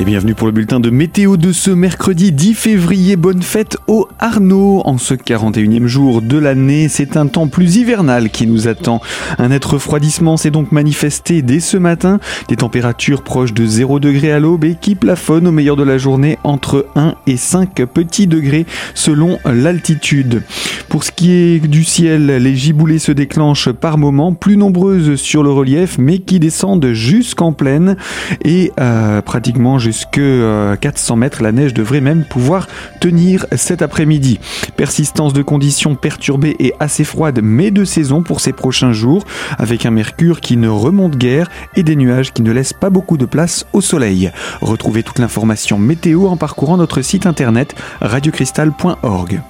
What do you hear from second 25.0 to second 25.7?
sur le